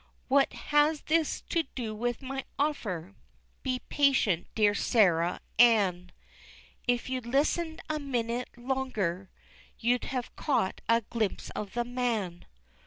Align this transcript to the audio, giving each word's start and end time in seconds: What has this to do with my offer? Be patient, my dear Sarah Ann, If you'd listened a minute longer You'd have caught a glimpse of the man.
What 0.29 0.51
has 0.53 1.01
this 1.01 1.41
to 1.49 1.61
do 1.75 1.93
with 1.93 2.23
my 2.23 2.43
offer? 2.57 3.13
Be 3.61 3.81
patient, 3.89 4.45
my 4.45 4.49
dear 4.55 4.73
Sarah 4.73 5.39
Ann, 5.59 6.11
If 6.87 7.07
you'd 7.07 7.27
listened 7.27 7.83
a 7.87 7.99
minute 7.99 8.49
longer 8.57 9.29
You'd 9.77 10.05
have 10.05 10.35
caught 10.35 10.81
a 10.89 11.01
glimpse 11.01 11.51
of 11.51 11.73
the 11.75 11.85
man. 11.85 12.45